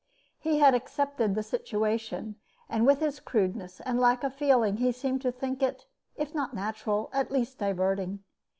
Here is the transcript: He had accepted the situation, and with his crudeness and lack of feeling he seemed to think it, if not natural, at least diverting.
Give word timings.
He 0.39 0.57
had 0.57 0.73
accepted 0.73 1.35
the 1.35 1.43
situation, 1.43 2.37
and 2.67 2.87
with 2.87 3.01
his 3.01 3.19
crudeness 3.19 3.79
and 3.81 3.99
lack 3.99 4.23
of 4.23 4.33
feeling 4.33 4.77
he 4.77 4.91
seemed 4.91 5.21
to 5.21 5.31
think 5.31 5.61
it, 5.61 5.85
if 6.15 6.33
not 6.33 6.55
natural, 6.55 7.11
at 7.13 7.29
least 7.31 7.59
diverting. 7.59 8.23